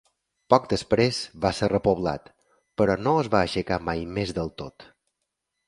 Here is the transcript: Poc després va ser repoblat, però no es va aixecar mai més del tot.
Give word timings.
Poc 0.53 0.63
després 0.69 1.19
va 1.43 1.51
ser 1.57 1.69
repoblat, 1.73 2.31
però 2.83 2.97
no 3.09 3.15
es 3.25 3.31
va 3.37 3.43
aixecar 3.49 3.81
mai 3.91 4.05
més 4.19 4.35
del 4.41 4.53
tot. 4.65 4.91